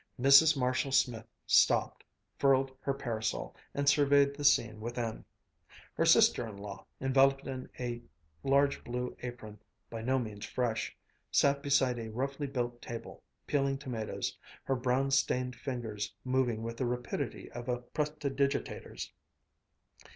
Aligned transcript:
Mrs. 0.19 0.57
Marshall 0.57 0.93
Smith 0.93 1.27
stopped, 1.45 2.03
furled 2.39 2.75
her 2.79 2.91
parasol, 2.91 3.55
and 3.75 3.87
surveyed 3.87 4.33
the 4.35 4.43
scene 4.43 4.79
within. 4.81 5.23
Her 5.93 6.07
sister 6.07 6.47
in 6.47 6.57
law, 6.57 6.87
enveloped 6.99 7.45
in 7.45 7.69
a 7.79 8.01
large 8.43 8.83
blue 8.83 9.15
apron, 9.21 9.59
by 9.91 10.01
no 10.01 10.17
means 10.17 10.43
fresh, 10.43 10.97
sat 11.31 11.61
beside 11.61 11.99
a 11.99 12.09
roughly 12.09 12.47
built 12.47 12.81
table, 12.81 13.21
peeling 13.45 13.77
tomatoes, 13.77 14.35
her 14.63 14.75
brown 14.75 15.11
stained 15.11 15.55
fingers 15.55 16.11
moving 16.25 16.63
with 16.63 16.77
the 16.77 16.87
rapidity 16.87 17.51
of 17.51 17.69
a 17.69 17.77
prestidigitator's. 17.81 19.11